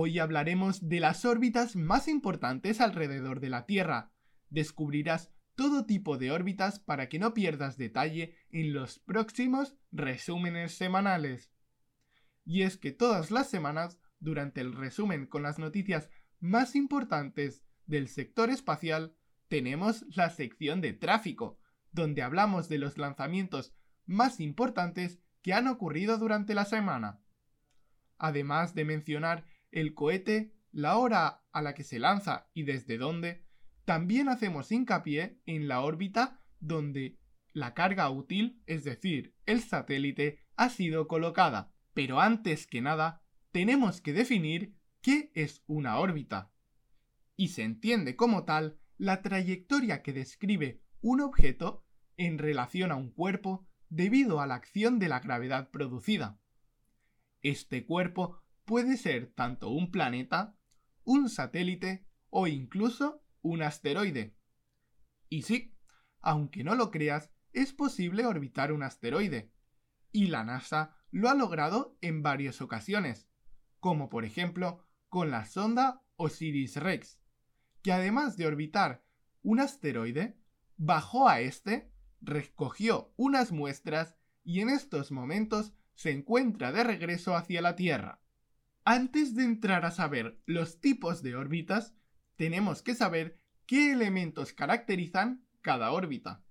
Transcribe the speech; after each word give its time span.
Hoy 0.00 0.20
hablaremos 0.20 0.88
de 0.88 1.00
las 1.00 1.24
órbitas 1.24 1.74
más 1.74 2.06
importantes 2.06 2.80
alrededor 2.80 3.40
de 3.40 3.50
la 3.50 3.66
Tierra. 3.66 4.12
Descubrirás 4.48 5.32
todo 5.56 5.86
tipo 5.86 6.18
de 6.18 6.30
órbitas 6.30 6.78
para 6.78 7.08
que 7.08 7.18
no 7.18 7.34
pierdas 7.34 7.76
detalle 7.76 8.36
en 8.50 8.74
los 8.74 9.00
próximos 9.00 9.74
resúmenes 9.90 10.76
semanales. 10.76 11.50
Y 12.44 12.62
es 12.62 12.76
que 12.76 12.92
todas 12.92 13.32
las 13.32 13.50
semanas, 13.50 13.98
durante 14.20 14.60
el 14.60 14.72
resumen 14.72 15.26
con 15.26 15.42
las 15.42 15.58
noticias 15.58 16.10
más 16.38 16.76
importantes 16.76 17.64
del 17.86 18.06
sector 18.06 18.50
espacial, 18.50 19.16
tenemos 19.48 20.04
la 20.14 20.30
sección 20.30 20.80
de 20.80 20.92
tráfico, 20.92 21.58
donde 21.90 22.22
hablamos 22.22 22.68
de 22.68 22.78
los 22.78 22.98
lanzamientos 22.98 23.74
más 24.06 24.38
importantes 24.38 25.18
que 25.42 25.54
han 25.54 25.66
ocurrido 25.66 26.18
durante 26.18 26.54
la 26.54 26.66
semana. 26.66 27.20
Además 28.16 28.76
de 28.76 28.84
mencionar 28.84 29.44
el 29.70 29.94
cohete, 29.94 30.54
la 30.72 30.96
hora 30.96 31.44
a 31.52 31.62
la 31.62 31.74
que 31.74 31.84
se 31.84 31.98
lanza 31.98 32.48
y 32.54 32.62
desde 32.62 32.98
dónde, 32.98 33.44
también 33.84 34.28
hacemos 34.28 34.70
hincapié 34.70 35.40
en 35.46 35.66
la 35.68 35.80
órbita 35.80 36.40
donde 36.60 37.18
la 37.52 37.74
carga 37.74 38.10
útil, 38.10 38.62
es 38.66 38.84
decir, 38.84 39.34
el 39.46 39.60
satélite, 39.62 40.40
ha 40.56 40.68
sido 40.68 41.08
colocada. 41.08 41.72
Pero 41.94 42.20
antes 42.20 42.66
que 42.66 42.80
nada, 42.80 43.22
tenemos 43.50 44.00
que 44.00 44.12
definir 44.12 44.76
qué 45.00 45.32
es 45.34 45.62
una 45.66 45.98
órbita. 45.98 46.52
Y 47.36 47.48
se 47.48 47.62
entiende 47.62 48.16
como 48.16 48.44
tal 48.44 48.78
la 48.96 49.22
trayectoria 49.22 50.02
que 50.02 50.12
describe 50.12 50.82
un 51.00 51.20
objeto 51.20 51.84
en 52.16 52.38
relación 52.38 52.92
a 52.92 52.96
un 52.96 53.10
cuerpo 53.10 53.66
debido 53.88 54.40
a 54.40 54.46
la 54.46 54.56
acción 54.56 54.98
de 54.98 55.08
la 55.08 55.20
gravedad 55.20 55.70
producida. 55.70 56.40
Este 57.42 57.86
cuerpo 57.86 58.42
puede 58.68 58.98
ser 58.98 59.32
tanto 59.34 59.70
un 59.70 59.90
planeta, 59.90 60.54
un 61.02 61.30
satélite 61.30 62.06
o 62.28 62.46
incluso 62.46 63.24
un 63.40 63.62
asteroide. 63.62 64.36
Y 65.30 65.40
sí, 65.40 65.74
aunque 66.20 66.64
no 66.64 66.74
lo 66.74 66.90
creas, 66.90 67.30
es 67.54 67.72
posible 67.72 68.26
orbitar 68.26 68.74
un 68.74 68.82
asteroide. 68.82 69.50
Y 70.12 70.26
la 70.26 70.44
NASA 70.44 70.94
lo 71.10 71.30
ha 71.30 71.34
logrado 71.34 71.96
en 72.02 72.22
varias 72.22 72.60
ocasiones, 72.60 73.26
como 73.80 74.10
por 74.10 74.26
ejemplo 74.26 74.86
con 75.08 75.30
la 75.30 75.46
sonda 75.46 76.02
Osiris-Rex, 76.16 77.20
que 77.80 77.92
además 77.92 78.36
de 78.36 78.48
orbitar 78.48 79.02
un 79.40 79.60
asteroide, 79.60 80.36
bajó 80.76 81.26
a 81.26 81.40
este, 81.40 81.90
recogió 82.20 83.14
unas 83.16 83.50
muestras 83.50 84.18
y 84.44 84.60
en 84.60 84.68
estos 84.68 85.10
momentos 85.10 85.72
se 85.94 86.10
encuentra 86.10 86.70
de 86.70 86.84
regreso 86.84 87.34
hacia 87.34 87.62
la 87.62 87.74
Tierra. 87.74 88.20
Antes 88.90 89.34
de 89.34 89.44
entrar 89.44 89.84
a 89.84 89.90
saber 89.90 90.40
los 90.46 90.80
tipos 90.80 91.22
de 91.22 91.36
órbitas, 91.36 91.94
tenemos 92.36 92.80
que 92.80 92.94
saber 92.94 93.38
qué 93.66 93.92
elementos 93.92 94.54
caracterizan 94.54 95.46
cada 95.60 95.92
órbita. 95.92 96.42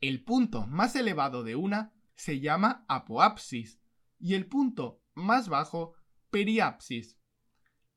El 0.00 0.24
punto 0.24 0.66
más 0.66 0.96
elevado 0.96 1.44
de 1.44 1.54
una 1.54 1.92
se 2.14 2.40
llama 2.40 2.86
apoapsis 2.88 3.78
y 4.18 4.32
el 4.32 4.46
punto 4.46 5.02
más 5.12 5.50
bajo 5.50 5.92
periapsis. 6.30 7.18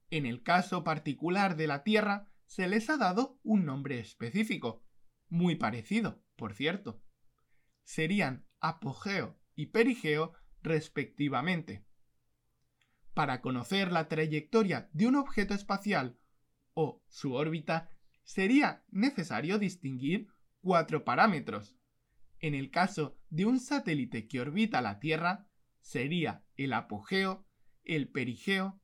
En 0.09 0.25
el 0.25 0.43
caso 0.43 0.83
particular 0.83 1.55
de 1.55 1.67
la 1.67 1.85
Tierra 1.85 2.27
se 2.47 2.67
les 2.67 2.89
ha 2.89 2.97
dado 2.97 3.39
un 3.43 3.63
nombre 3.63 3.97
específico, 3.99 4.83
muy 5.29 5.55
parecido, 5.55 6.21
por 6.35 6.53
cierto. 6.53 7.01
Serían 7.85 8.45
apogeo 8.59 9.39
y 9.55 9.67
perigeo 9.67 10.33
respectivamente. 10.61 11.85
Para 13.15 13.39
conocer 13.39 13.93
la 13.93 14.09
trayectoria 14.09 14.89
de 14.91 15.07
un 15.07 15.15
objeto 15.15 15.53
espacial 15.53 16.19
o 16.73 17.01
su 17.07 17.33
órbita, 17.33 17.89
sería 18.25 18.83
necesario 18.91 19.57
distinguir 19.57 20.27
cuatro 20.59 21.05
parámetros. 21.05 21.77
En 22.39 22.53
el 22.53 22.71
caso 22.71 23.17
de 23.29 23.45
un 23.45 23.61
satélite 23.61 24.27
que 24.27 24.41
orbita 24.41 24.81
la 24.81 24.99
Tierra, 24.99 25.47
sería 25.79 26.43
el 26.57 26.73
apogeo, 26.73 27.47
el 27.85 28.09
perigeo, 28.09 28.81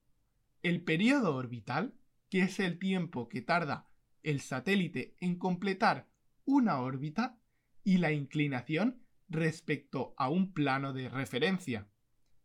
el 0.63 0.81
periodo 0.81 1.35
orbital, 1.35 1.93
que 2.29 2.43
es 2.43 2.61
el 2.61 2.79
tiempo 2.79 3.27
que 3.27 3.41
tarda 3.41 3.89
el 4.23 4.39
satélite 4.39 5.17
en 5.19 5.37
completar 5.37 6.07
una 6.45 6.79
órbita, 6.79 7.37
y 7.83 7.97
la 7.97 8.13
inclinación 8.13 9.03
respecto 9.27 10.13
a 10.17 10.29
un 10.29 10.53
plano 10.53 10.93
de 10.93 11.09
referencia. 11.09 11.89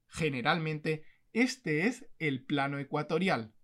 Generalmente, 0.08 1.04
este 1.32 1.86
es 1.86 2.06
el 2.18 2.44
plano 2.44 2.78
ecuatorial. 2.78 3.54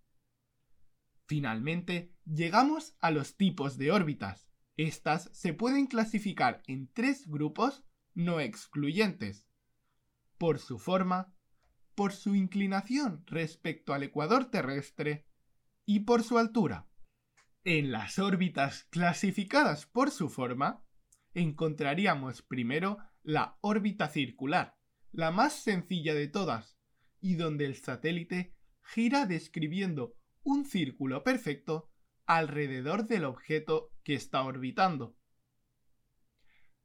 Finalmente, 1.25 2.13
llegamos 2.25 2.95
a 2.99 3.11
los 3.11 3.37
tipos 3.37 3.77
de 3.77 3.91
órbitas. 3.91 4.47
Estas 4.77 5.29
se 5.33 5.53
pueden 5.53 5.87
clasificar 5.87 6.61
en 6.67 6.91
tres 6.91 7.27
grupos 7.27 7.83
no 8.13 8.39
excluyentes. 8.39 9.45
Por 10.37 10.59
su 10.59 10.79
forma, 10.79 11.33
por 11.95 12.11
su 12.11 12.35
inclinación 12.35 13.23
respecto 13.27 13.93
al 13.93 14.03
ecuador 14.03 14.49
terrestre 14.49 15.27
y 15.85 16.01
por 16.01 16.23
su 16.23 16.37
altura. 16.37 16.87
En 17.63 17.91
las 17.91 18.19
órbitas 18.19 18.85
clasificadas 18.89 19.85
por 19.85 20.11
su 20.11 20.29
forma, 20.29 20.83
encontraríamos 21.33 22.41
primero 22.41 22.97
la 23.21 23.57
órbita 23.61 24.09
circular, 24.09 24.77
la 25.11 25.31
más 25.31 25.53
sencilla 25.53 26.13
de 26.13 26.27
todas, 26.27 26.77
y 27.23 27.35
donde 27.35 27.63
el 27.65 27.77
satélite 27.77 28.53
gira 28.83 29.25
describiendo 29.25 30.13
un 30.43 30.65
círculo 30.65 31.23
perfecto 31.23 31.89
alrededor 32.25 33.07
del 33.07 33.23
objeto 33.23 33.93
que 34.03 34.13
está 34.13 34.43
orbitando. 34.43 35.15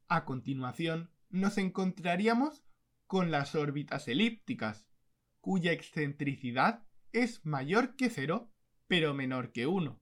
A 0.06 0.24
continuación, 0.24 1.10
nos 1.28 1.58
encontraríamos 1.58 2.64
con 3.08 3.32
las 3.32 3.56
órbitas 3.56 4.06
elípticas, 4.06 4.86
cuya 5.40 5.72
excentricidad 5.72 6.86
es 7.12 7.44
mayor 7.44 7.96
que 7.96 8.08
cero, 8.08 8.52
pero 8.86 9.14
menor 9.14 9.50
que 9.50 9.66
1. 9.66 10.00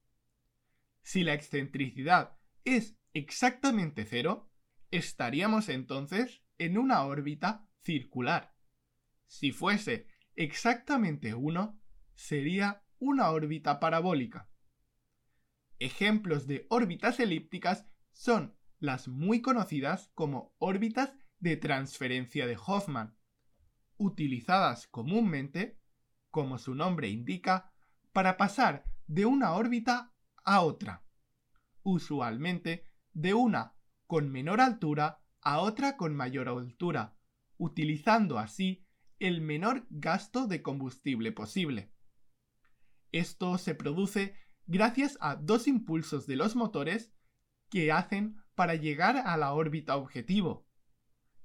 Si 1.02 1.24
la 1.24 1.32
excentricidad 1.32 2.36
es 2.64 2.98
exactamente 3.14 4.04
cero, 4.04 4.50
estaríamos 4.90 5.70
entonces 5.70 6.42
en 6.58 6.76
una 6.76 7.04
órbita 7.04 7.66
circular. 7.80 8.54
Si 9.28 9.50
fuese 9.50 10.06
exactamente 10.36 11.34
1, 11.34 11.80
sería 12.14 12.82
una 12.98 13.30
órbita 13.30 13.80
parabólica. 13.80 14.48
Ejemplos 15.78 16.46
de 16.46 16.66
órbitas 16.70 17.20
elípticas 17.20 17.86
son 18.12 18.56
las 18.78 19.08
muy 19.08 19.42
conocidas 19.42 20.10
como 20.14 20.54
órbitas 20.58 21.14
de 21.38 21.56
transferencia 21.56 22.46
de 22.46 22.56
Hoffman, 22.56 23.16
utilizadas 23.98 24.86
comúnmente, 24.86 25.78
como 26.30 26.58
su 26.58 26.74
nombre 26.74 27.08
indica, 27.08 27.72
para 28.12 28.36
pasar 28.36 28.84
de 29.06 29.26
una 29.26 29.52
órbita 29.52 30.14
a 30.44 30.60
otra. 30.62 31.04
Usualmente 31.82 32.86
de 33.12 33.34
una 33.34 33.74
con 34.06 34.30
menor 34.30 34.60
altura 34.60 35.20
a 35.40 35.60
otra 35.60 35.96
con 35.96 36.14
mayor 36.14 36.48
altura, 36.48 37.16
utilizando 37.58 38.38
así 38.38 38.85
el 39.18 39.40
menor 39.40 39.86
gasto 39.90 40.46
de 40.46 40.62
combustible 40.62 41.32
posible. 41.32 41.92
Esto 43.12 43.58
se 43.58 43.74
produce 43.74 44.34
gracias 44.66 45.16
a 45.20 45.36
dos 45.36 45.68
impulsos 45.68 46.26
de 46.26 46.36
los 46.36 46.56
motores 46.56 47.12
que 47.70 47.92
hacen 47.92 48.36
para 48.54 48.74
llegar 48.74 49.16
a 49.16 49.36
la 49.36 49.52
órbita 49.52 49.96
objetivo. 49.96 50.66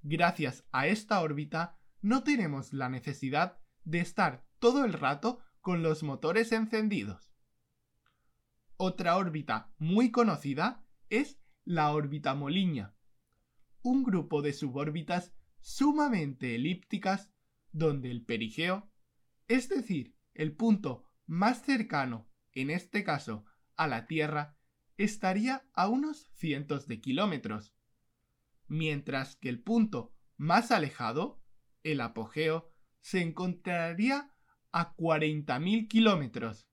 Gracias 0.02 0.66
a 0.72 0.88
esta 0.88 1.22
órbita 1.22 1.80
no 2.02 2.24
tenemos 2.24 2.74
la 2.74 2.90
necesidad 2.90 3.60
de 3.84 4.00
estar 4.00 4.46
todo 4.60 4.84
el 4.86 4.94
rato 4.94 5.40
con 5.62 5.84
los 5.84 6.04
motores 6.04 6.52
encendidos. 6.52 7.32
Otra 8.78 9.16
órbita 9.18 9.72
muy 9.78 10.12
conocida 10.12 10.84
es 11.10 11.40
la 11.66 11.92
órbita 11.92 12.34
Moliña, 12.34 12.96
un 13.84 14.04
grupo 14.04 14.42
de 14.42 14.54
subórbitas 14.54 15.34
sumamente 15.60 16.56
elípticas 16.56 17.30
donde 17.72 18.12
el 18.12 18.24
perigeo, 18.24 18.92
es 19.48 19.70
decir, 19.70 20.16
el 20.34 20.56
punto 20.56 21.06
más 21.26 21.64
cercano, 21.64 22.30
en 22.54 22.70
este 22.70 23.04
caso, 23.04 23.46
a 23.76 23.88
la 23.88 24.06
Tierra, 24.06 24.56
estaría 24.98 25.66
a 25.74 25.88
unos 25.88 26.30
cientos 26.34 26.88
de 26.88 27.02
kilómetros, 27.02 27.74
mientras 28.68 29.38
que 29.38 29.50
el 29.50 29.62
punto 29.62 30.14
más 30.38 30.72
alejado, 30.72 31.42
el 31.84 32.02
apogeo, 32.02 32.72
se 33.00 33.22
encontraría 33.22 34.34
a 34.72 34.96
40.000 34.96 35.88
kilómetros. 35.88 36.68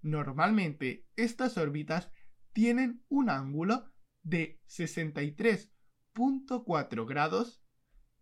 Normalmente 0.00 1.06
estas 1.16 1.56
órbitas 1.56 2.10
tienen 2.52 3.02
un 3.08 3.30
ángulo 3.30 3.90
de 4.22 4.60
63.4 4.68 7.06
grados 7.06 7.63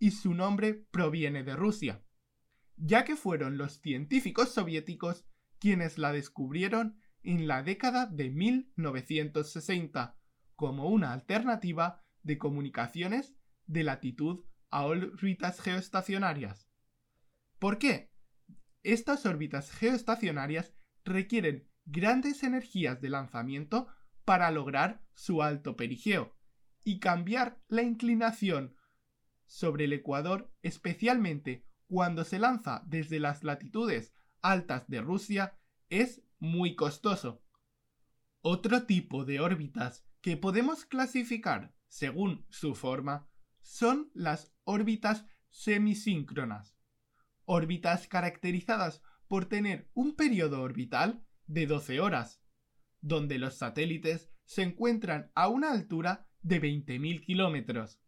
y 0.02 0.10
su 0.10 0.34
nombre 0.34 0.75
proviene 0.75 1.44
de 1.44 1.54
Rusia. 1.54 2.04
ya 2.76 3.04
que 3.04 3.14
fueron 3.14 3.56
los 3.56 3.81
científicos 3.81 4.49
soviéticos 4.49 5.25
quienes 5.60 5.96
la 5.96 6.10
descubrieron 6.10 7.00
en 7.22 7.46
la 7.46 7.62
década 7.62 8.06
de 8.06 8.28
1960 8.28 10.19
como 10.56 10.88
una 10.88 11.12
alternativa 11.12 12.02
de 12.25 12.37
comunicaciones 12.37 13.37
de 13.66 13.84
latitud 13.84 14.44
a 14.70 14.87
órbitas 14.87 15.60
geoestacionarias. 15.60 16.69
¿Por 17.60 17.78
qué? 17.78 18.10
Estas 18.82 19.25
órbitas 19.25 19.70
geoestacionarias 19.70 20.75
requieren 21.04 21.70
grandes 21.84 22.43
energías 22.43 23.00
de 23.00 23.10
lanzamiento 23.10 23.87
para 24.25 24.50
lograr 24.50 25.04
su 25.14 25.44
alto 25.44 25.76
perigeo 25.76 26.37
y 26.82 26.99
cambiar 26.99 27.62
la 27.69 27.82
inclinación 27.82 28.75
sobre 29.52 29.84
el 29.84 29.93
ecuador, 29.93 30.50
especialmente 30.62 31.62
cuando 31.87 32.25
se 32.25 32.38
lanza 32.38 32.82
desde 32.87 33.20
las 33.20 33.44
latitudes 33.44 34.14
altas 34.40 34.88
de 34.88 35.02
Rusia, 35.02 35.58
es 35.90 36.22
muy 36.38 36.75
costoso. 36.75 37.44
Otro 38.40 38.87
tipo 38.87 39.26
de 39.26 39.40
órbitas 39.40 40.06
que 40.22 40.38
podemos 40.38 40.87
clasificar 40.87 41.75
según 41.87 42.46
su 42.49 42.75
forma 42.75 43.28
son 43.60 44.10
las 44.14 44.54
órbitas 44.64 45.26
semisíncronas, 45.50 46.75
órbitas 47.44 48.08
caracterizadas 48.08 49.02
por 49.28 49.44
tener 49.44 49.90
un 49.93 50.16
periodo 50.16 50.62
orbital 50.62 51.26
de 51.46 51.66
12 51.66 52.00
horas, 52.00 52.43
donde 53.02 53.38
los 53.38 53.58
satélites 53.58 54.31
se 54.46 54.62
encuentran 54.62 55.31
a 55.34 55.49
una 55.49 55.72
altura 55.72 56.26
de 56.40 56.58
20.000 56.58 57.22
kilómetros. 57.22 58.01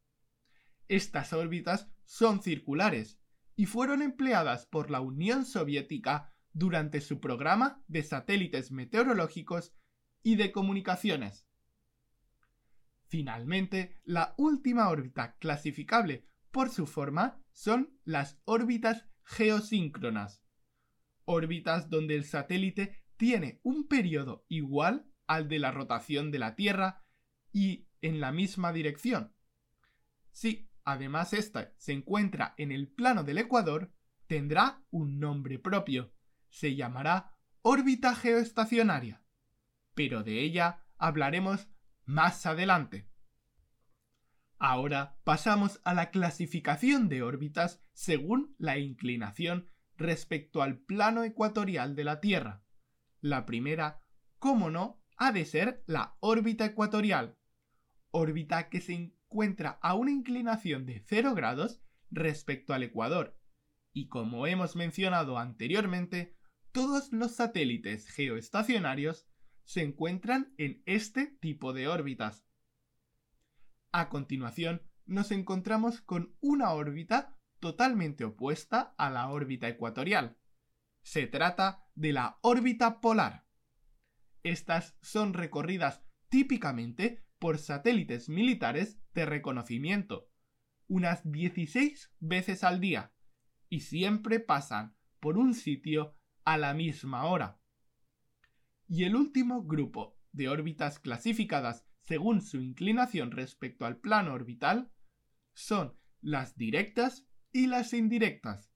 Estas 0.88 1.32
órbitas 1.32 1.88
son 2.04 2.42
circulares 2.42 3.18
y 3.56 3.66
fueron 3.66 4.02
empleadas 4.02 4.66
por 4.66 4.90
la 4.90 5.00
Unión 5.00 5.44
Soviética 5.44 6.34
durante 6.52 7.00
su 7.00 7.20
programa 7.20 7.82
de 7.88 8.02
satélites 8.02 8.70
meteorológicos 8.70 9.74
y 10.22 10.36
de 10.36 10.52
comunicaciones. 10.52 11.46
Finalmente, 13.06 14.00
la 14.04 14.34
última 14.38 14.88
órbita 14.88 15.36
clasificable 15.38 16.26
por 16.50 16.70
su 16.70 16.86
forma 16.86 17.42
son 17.52 17.98
las 18.04 18.40
órbitas 18.44 19.06
geosíncronas, 19.24 20.42
órbitas 21.24 21.90
donde 21.90 22.14
el 22.14 22.24
satélite 22.24 23.04
tiene 23.16 23.60
un 23.62 23.86
periodo 23.86 24.44
igual 24.48 25.06
al 25.26 25.48
de 25.48 25.58
la 25.58 25.70
rotación 25.70 26.30
de 26.30 26.38
la 26.38 26.54
Tierra 26.54 27.04
y 27.52 27.88
en 28.02 28.20
la 28.20 28.32
misma 28.32 28.72
dirección. 28.72 29.34
Si 30.32 30.68
además 30.84 31.32
ésta 31.32 31.72
se 31.76 31.92
encuentra 31.92 32.54
en 32.56 32.72
el 32.72 32.88
plano 32.88 33.24
del 33.24 33.38
Ecuador, 33.38 33.92
tendrá 34.26 34.82
un 34.90 35.18
nombre 35.18 35.58
propio. 35.58 36.12
Se 36.48 36.74
llamará 36.76 37.32
órbita 37.62 38.14
geoestacionaria. 38.14 39.22
Pero 39.94 40.22
de 40.22 40.40
ella 40.40 40.84
hablaremos 40.98 41.68
más 42.04 42.46
adelante. 42.46 43.08
Ahora 44.58 45.18
pasamos 45.24 45.80
a 45.84 45.94
la 45.94 46.10
clasificación 46.10 47.08
de 47.08 47.22
órbitas 47.22 47.82
según 47.92 48.54
la 48.58 48.78
inclinación 48.78 49.68
respecto 49.96 50.62
al 50.62 50.78
plano 50.78 51.24
ecuatorial 51.24 51.94
de 51.94 52.04
la 52.04 52.20
Tierra. 52.20 52.64
La 53.20 53.46
primera, 53.46 54.02
cómo 54.38 54.70
no, 54.70 55.02
ha 55.16 55.32
de 55.32 55.44
ser 55.44 55.82
la 55.86 56.16
órbita 56.20 56.64
ecuatorial, 56.64 57.38
órbita 58.10 58.68
que 58.68 58.80
se 58.80 59.12
encuentra 59.34 59.80
a 59.82 59.94
una 59.94 60.12
inclinación 60.12 60.86
de 60.86 61.00
0 61.00 61.34
grados 61.34 61.82
respecto 62.08 62.72
al 62.72 62.84
ecuador, 62.84 63.36
y 63.92 64.06
como 64.06 64.46
hemos 64.46 64.76
mencionado 64.76 65.38
anteriormente, 65.38 66.36
todos 66.70 67.12
los 67.12 67.32
satélites 67.32 68.08
geoestacionarios 68.10 69.26
se 69.64 69.82
encuentran 69.82 70.54
en 70.56 70.84
este 70.86 71.26
tipo 71.26 71.72
de 71.72 71.88
órbitas. 71.88 72.46
A 73.90 74.08
continuación, 74.08 74.82
nos 75.04 75.32
encontramos 75.32 76.00
con 76.00 76.36
una 76.40 76.70
órbita 76.70 77.36
totalmente 77.58 78.24
opuesta 78.24 78.94
a 78.98 79.10
la 79.10 79.28
órbita 79.30 79.66
ecuatorial, 79.66 80.38
se 81.02 81.26
trata 81.26 81.84
de 81.96 82.12
la 82.12 82.38
órbita 82.40 83.00
polar. 83.00 83.48
Estas 84.44 84.96
son 85.02 85.34
recorridas 85.34 86.04
típicamente 86.28 87.26
por 87.44 87.58
satélites 87.58 88.30
militares 88.30 88.98
de 89.12 89.26
reconocimiento, 89.26 90.30
unas 90.88 91.30
16 91.30 92.10
veces 92.18 92.64
al 92.64 92.80
día, 92.80 93.12
y 93.68 93.80
siempre 93.80 94.40
pasan 94.40 94.96
por 95.20 95.36
un 95.36 95.52
sitio 95.52 96.16
a 96.46 96.56
la 96.56 96.72
misma 96.72 97.26
hora. 97.26 97.60
Y 98.88 99.04
el 99.04 99.14
último 99.14 99.62
grupo 99.62 100.18
de 100.32 100.48
órbitas 100.48 100.98
clasificadas 100.98 101.84
según 102.00 102.40
su 102.40 102.62
inclinación 102.62 103.30
respecto 103.30 103.84
al 103.84 103.98
plano 103.98 104.32
orbital 104.32 104.90
son 105.52 105.98
las 106.22 106.56
directas 106.56 107.26
y 107.52 107.66
las 107.66 107.92
indirectas. 107.92 108.72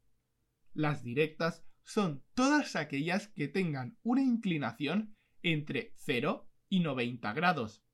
Las 0.75 1.03
directas 1.03 1.65
son 1.85 2.23
todas 2.35 2.77
aquellas 2.77 3.29
que 3.29 3.49
tengan 3.49 3.97
una 4.03 4.21
inclinación 4.21 5.17
entre 5.41 5.95
0 5.97 6.51
y 6.69 6.81
90 6.81 7.33
grados. 7.33 7.88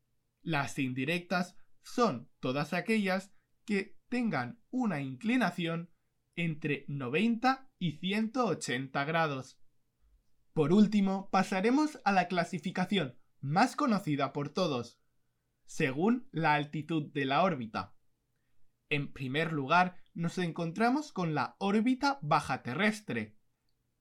Las 0.45 0.79
indirectas 0.79 1.57
son 1.83 2.31
todas 2.39 2.75
aquellas 2.75 3.35
que 3.65 3.97
tengan 4.11 4.61
una 4.71 5.01
inclinación 5.01 5.91
entre 6.37 6.85
90 6.87 7.71
y 7.79 7.93
180 7.93 9.05
grados. 9.05 9.59
Por 10.53 10.73
último, 10.73 11.31
pasaremos 11.31 11.99
a 12.05 12.13
la 12.13 12.29
clasificación 12.29 13.19
más 13.41 13.75
conocida 13.75 14.35
por 14.35 14.51
todos, 14.51 15.01
según 15.65 16.29
la 16.31 16.55
altitud 16.55 17.11
de 17.13 17.25
la 17.25 17.43
órbita. 17.43 17.97
En 18.91 19.13
primer 19.15 19.51
lugar, 19.51 19.97
nos 20.13 20.37
encontramos 20.37 21.11
con 21.11 21.35
la 21.35 21.57
órbita 21.59 22.19
baja 22.21 22.63
terrestre, 22.63 23.39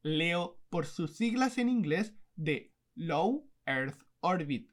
leo 0.02 0.62
por 0.70 0.86
sus 0.86 1.16
siglas 1.16 1.58
en 1.58 1.70
inglés 1.70 2.14
de 2.36 2.76
Low 2.96 3.50
Earth 3.66 4.04
Orbit. 4.20 4.73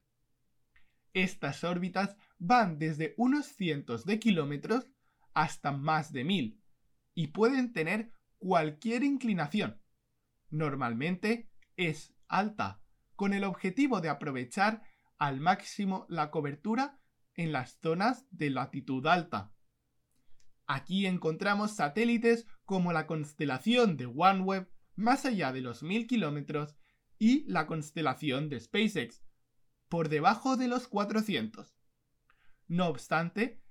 Estas 1.12 1.64
órbitas 1.64 2.16
van 2.38 2.78
desde 2.78 3.14
unos 3.16 3.46
cientos 3.46 4.04
de 4.04 4.18
kilómetros 4.18 4.86
hasta 5.34 5.72
más 5.72 6.12
de 6.12 6.24
mil 6.24 6.62
y 7.14 7.28
pueden 7.28 7.72
tener 7.72 8.12
cualquier 8.38 9.02
inclinación. 9.04 9.80
Normalmente 10.50 11.50
es 11.76 12.14
alta, 12.28 12.82
con 13.16 13.34
el 13.34 13.44
objetivo 13.44 14.00
de 14.00 14.08
aprovechar 14.08 14.82
al 15.18 15.40
máximo 15.40 16.06
la 16.08 16.30
cobertura 16.30 16.98
en 17.34 17.52
las 17.52 17.78
zonas 17.80 18.26
de 18.30 18.50
latitud 18.50 19.06
alta. 19.06 19.52
Aquí 20.66 21.06
encontramos 21.06 21.72
satélites 21.72 22.46
como 22.64 22.92
la 22.92 23.06
constelación 23.06 23.96
de 23.96 24.06
OneWeb 24.06 24.70
más 24.94 25.24
allá 25.24 25.52
de 25.52 25.60
los 25.60 25.82
1000 25.82 26.06
kilómetros 26.06 26.76
y 27.18 27.44
la 27.50 27.66
constelación 27.66 28.48
de 28.48 28.60
SpaceX, 28.60 29.22
por 29.90 30.08
debajo 30.08 30.56
de 30.56 30.68
los 30.68 30.88
400. 30.88 31.76
No 32.68 32.86
obstante, 32.86 33.62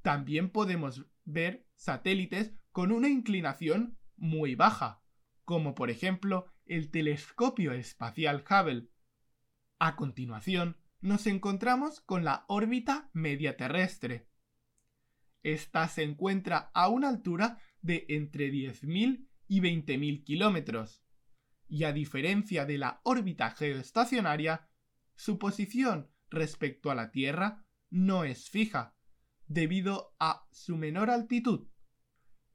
también 0.00 0.48
podemos 0.48 1.04
ver 1.24 1.66
satélites 1.74 2.54
con 2.70 2.92
una 2.92 3.08
inclinación 3.08 3.98
muy 4.16 4.54
baja, 4.54 5.02
como 5.44 5.74
por 5.74 5.90
ejemplo 5.90 6.46
el 6.66 6.90
telescopio 6.90 7.72
espacial 7.72 8.44
Hubble. 8.48 8.90
A 9.80 9.96
continuación, 9.96 10.76
nos 11.00 11.26
encontramos 11.26 12.00
con 12.00 12.24
la 12.24 12.44
órbita 12.46 13.10
media 13.12 13.56
terrestre. 13.56 14.28
Esta 15.42 15.88
se 15.88 16.04
encuentra 16.04 16.70
a 16.74 16.88
una 16.88 17.08
altura 17.08 17.58
de 17.82 18.06
entre 18.08 18.52
10.000 18.52 19.26
y 19.48 19.60
20.000 19.60 20.22
kilómetros. 20.22 21.02
Y 21.66 21.84
a 21.84 21.92
diferencia 21.92 22.66
de 22.66 22.78
la 22.78 23.00
órbita 23.02 23.50
geoestacionaria, 23.50 24.69
su 25.20 25.38
posición 25.38 26.10
respecto 26.30 26.90
a 26.90 26.94
la 26.94 27.10
Tierra 27.10 27.66
no 27.90 28.24
es 28.24 28.48
fija, 28.48 28.96
debido 29.46 30.14
a 30.18 30.46
su 30.50 30.78
menor 30.78 31.10
altitud. 31.10 31.68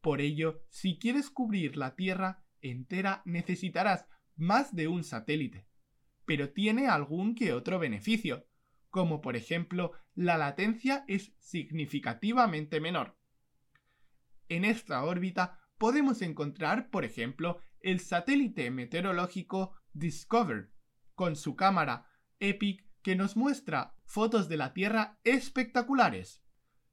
Por 0.02 0.20
ello, 0.20 0.64
si 0.70 0.98
quieres 0.98 1.30
cubrir 1.30 1.78
la 1.78 1.96
Tierra 1.96 2.44
entera 2.62 3.22
necesitarás 3.24 4.08
más 4.36 4.76
de 4.76 4.88
un 4.88 5.04
satélite, 5.04 5.68
pero 6.26 6.54
tiene 6.54 6.88
algún 6.88 7.36
que 7.36 7.54
otro 7.54 7.78
beneficio, 7.78 8.48
como 8.90 9.22
por 9.22 9.36
ejemplo 9.36 9.92
la 10.16 10.36
latencia 10.36 11.06
es 11.08 11.36
significativamente 11.38 12.82
menor. 12.82 13.16
En 14.50 14.66
esta 14.66 15.04
órbita 15.04 15.60
podemos 15.78 16.24
encontrar, 16.24 16.90
por 16.90 17.06
ejemplo, 17.06 17.60
el 17.82 18.00
satélite 18.00 18.72
meteorológico 18.72 19.76
Discover, 19.94 20.72
con 21.14 21.36
su 21.36 21.56
cámara 21.56 22.10
EPIC 22.40 22.86
que 23.02 23.16
nos 23.16 23.36
muestra 23.36 23.96
fotos 24.06 24.48
de 24.50 24.58
la 24.58 24.74
Tierra 24.74 25.20
espectaculares. 25.24 26.44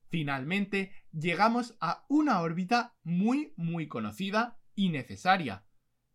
Finalmente, 0.08 0.92
llegamos 1.10 1.76
a 1.80 2.04
una 2.08 2.42
órbita 2.42 2.94
muy 3.02 3.54
muy 3.56 3.88
conocida 3.88 4.60
y 4.74 4.90
necesaria, 4.90 5.64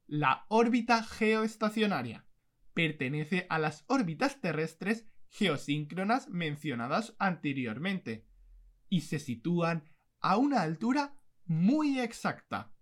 la 0.06 0.46
órbita 0.50 1.02
geoestacionaria. 1.04 2.28
Pertenece 2.74 3.48
a 3.50 3.58
las 3.58 3.86
órbitas 3.88 4.40
terrestres 4.40 5.08
geosíncronas 5.30 6.30
mencionadas 6.30 7.16
anteriormente 7.20 8.26
y 8.90 9.02
se 9.02 9.20
sitúan 9.20 9.84
a 10.20 10.38
una 10.38 10.62
altura 10.62 11.14
muy 11.46 12.00
exacta, 12.00 12.74